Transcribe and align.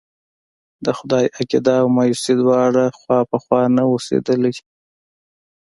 د 0.85 0.87
خدای 0.97 1.25
عقيده 1.37 1.75
او 1.81 1.87
مايوسي 1.95 2.33
دواړه 2.41 2.83
خوا 2.97 3.19
په 3.29 3.37
خوا 3.43 3.61
نه 3.75 3.83
اوسېدلی. 3.91 4.53